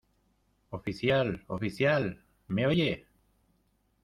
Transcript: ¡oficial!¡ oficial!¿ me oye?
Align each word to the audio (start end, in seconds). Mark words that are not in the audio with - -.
¡oficial!¡ 0.71 1.43
oficial!¿ 1.47 2.23
me 2.47 2.65
oye? 2.65 3.05